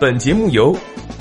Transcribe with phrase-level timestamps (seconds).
[0.00, 0.72] 本节目由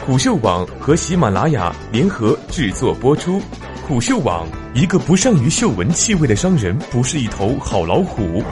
[0.05, 3.41] 虎嗅网和喜马拉雅联合制作播出。
[3.87, 8.43] 虎嗅网：一个不善于嗅闻气味的商人，不是一头好老虎。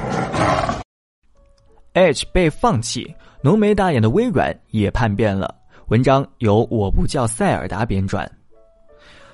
[1.94, 5.54] Edge 被放弃，浓眉大眼的微软也叛变了。
[5.90, 8.28] 文章由我不叫塞尔达编撰。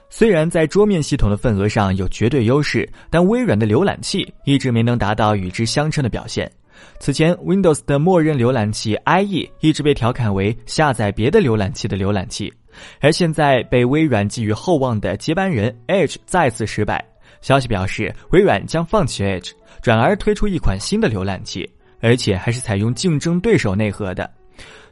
[0.10, 6.52] 虽然在桌面系统的份额上有绝对优势，但微软的浏览器一直没能达到与之相称的表现。
[7.00, 12.54] 此前，Windows 的默认浏览器 IE 一直被调侃为下载别的浏览器的浏览器，
[13.00, 17.04] 而现在被微软寄予厚望的接班人 Edge 再次失败。
[17.42, 21.68] 消息表示，微软将放弃 Edge，转而推出一款新的浏览器，
[22.00, 24.30] 而且还是采用竞争对手内核的。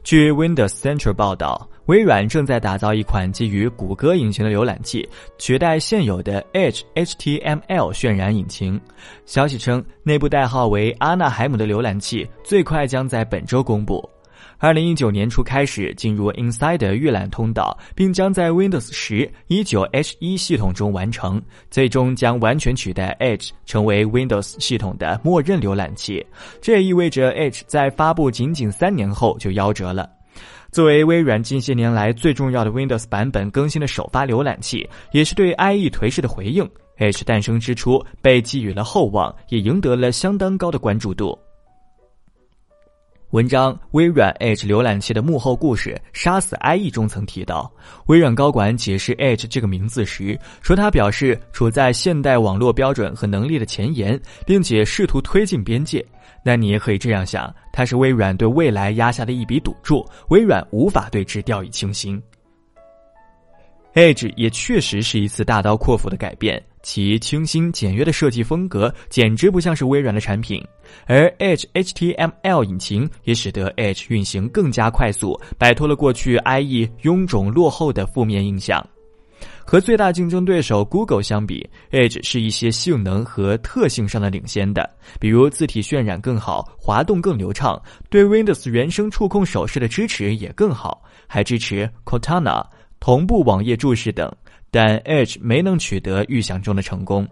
[0.03, 8.79] 据 Windows Central 报道，微软正在打造一款基于谷歌引擎的浏览器，取代现有的 Edge HTML 渲染引擎。
[9.25, 14.09] 消息称，内部代号为阿纳海姆的浏览器最快将在本周公布。
[14.61, 26.25] 二零一九年初开始进入 Insider 预览通道，并将在 Windows 十一九 H 一系统中完成，最终将完全取代 Edge 成为 Windows 系统的默认浏览器。
[26.61, 30.09] 这也意味着 Edge 在发布仅仅三年后就夭折了。
[30.73, 36.69] 作为微软近些年来最重要的 Windows 版本更新的首发浏览器，也是对 IE 颓势的回应。
[36.97, 41.39] Edge 诞生之初被寄予了厚望，也赢得了相当高的关注度。
[43.31, 47.71] 文章《微软 Edge 浏览器的幕后故事：杀死 IE》中曾提到，
[48.07, 56.03] 微软高管解释 Edge 这个名字时，说他表示处在现代网络标准和能力的前沿，并且试图推进边界。
[56.43, 62.19] 那你也可以这样想，它是微软对未来压下的一笔赌注，微软无法对之掉以轻心。
[63.99, 66.63] Edge 也确实是一次大刀阔斧的改变。
[66.81, 70.65] 其清新简约的设计风格简直不像是微软的产品，
[71.05, 78.81] 而 Edge HTML 引擎也使得 Edge 运行更加快速，摆脱了过去 IE 臃肿落后的负面印象。
[79.65, 84.89] 和最大竞争对手 Google 相比，Edge 是一些性能和特性上的领先的，
[85.19, 87.79] 比如字体渲染更好，滑动更流畅，
[88.09, 92.65] 对 Windows 原生触控手势的支持也更好，还支持 Cortana
[92.99, 94.31] 同步网页注释等。
[94.71, 97.27] 但 Edge 没能取得预想中的成功。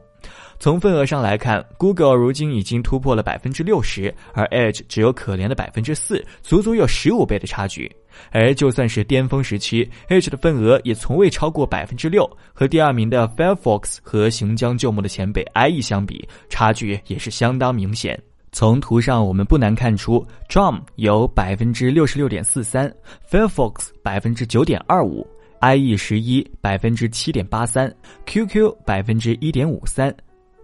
[0.60, 7.96] 从份额上来看，Google 如今已经突破了百分之六十，而 Edge 只有可怜的百分之四，足足有十五倍的差距。
[8.32, 18.20] 而就算是巅峰时期，Edge 的份额也从未超过百分之六，和第二名的 Firefox 和行将就木的前辈 IE 相比，差距也是相当明显。
[18.52, 22.92] 从图上我们不难看出，Chrome 有百分之六十六点四三
[23.30, 25.26] ，Firefox 百分之九点二五。
[25.62, 27.92] IE 十一百分之七点八三
[28.26, 30.16] ，QQ 百分之一点五三，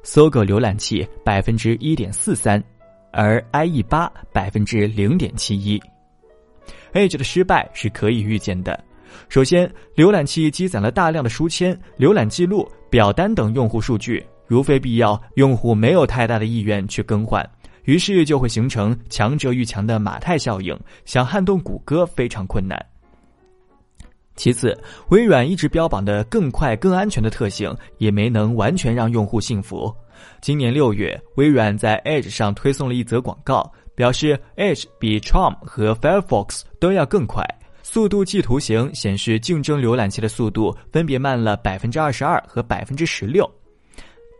[0.03, 2.63] 搜狗浏览器百分之一点四三，
[3.11, 5.81] 而 IE 八百分之零点七一。
[6.93, 8.79] Edge 的失败是可以预见的。
[9.29, 17.47] 首先，浏览器积攒了大量的书签、浏览记录、表单等用户数据，如非必要，用户没有太大的意愿去更换，
[17.85, 22.79] 于是就会形成强者愈强的马太效应，想撼动谷歌非常困难。
[24.35, 24.75] 其次，
[25.09, 29.93] 微软一直标榜的更快、更安全的特性，也没能完全让用户信服。
[30.41, 37.45] 今年六月，微软在 Edge 上推送了一则广告，表示 Edge 比 Chrome 和 Firefox 都要更快，
[37.83, 43.49] 速度计图形显示竞争浏览器的速度分别慢了百分之二十二和百分之十六。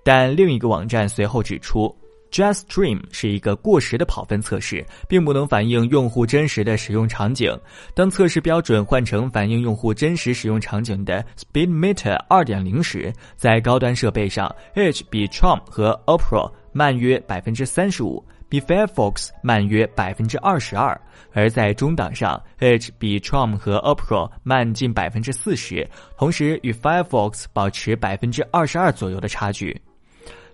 [0.04, 1.96] 但另一个网站随后指出。
[2.34, 7.56] Jestream 是一个过时的跑分测试，并不能反映用户真实的使用场景。
[7.94, 21.00] 当测试标准换成反映用户真实使用场景的 SpeedMeter 2.0时，在高端设备上，Edge 比 Chrome 和 Opera 慢约百分之三十五，比 Firefox 慢约百分之二十二；
[21.34, 29.80] 而在中档上，Edge 比 Chrome 和 Opera 慢近百分之四十，同时与 Firefox 保持百分之二十二左右的差距。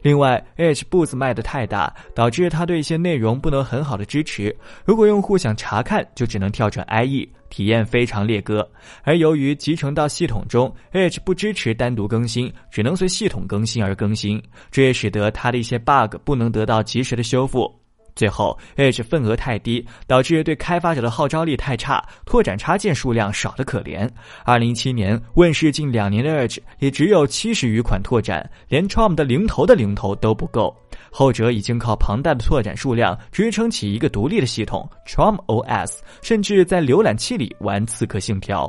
[0.02, 4.56] 另外，Edge 步子迈得太大，导致它对一些内容不能很好的支持。
[4.86, 8.68] 如果用户想查看，就只能跳转 IE，体验非常劣歌。
[9.04, 14.42] 而由于集成到系统中，H 不支持单独更新，只能随系统更新而更新，
[14.72, 17.79] 这也使得它的一些 bug 不能得到及时的修复。
[18.20, 24.10] 最后，Edge 份额太低，导致对开发者的号召力太差，拓展插件数量少得可怜。
[24.44, 30.76] 二零一七年问世近两年的 Edge 也只有七十余款拓展，连 Chrome 的零头的零头都不够。
[31.10, 38.68] 后者已经靠庞大的拓展数量支撑起一个独立的系统 Chrome OS，甚至在浏览器里玩《刺客信条》。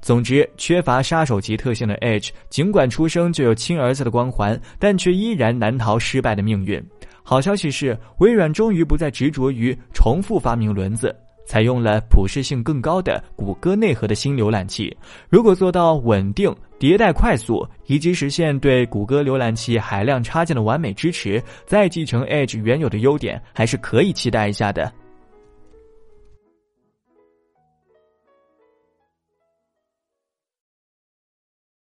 [0.00, 6.80] 总之，缺乏杀手级特性的 Edge，尽管出生就有亲儿子的光环，但却依然难逃失败的命运。
[7.26, 11.14] 好消息是，微软终于不再执着于重复发明轮子。
[11.46, 14.94] 采用了普适性更高的谷歌内核的新浏览器。
[15.28, 24.90] 如果做到稳定、迭代快速，以及实现对谷歌浏览器海量插件的完美支持，再继承 Edge 原有的优点，还是可以期待一下的。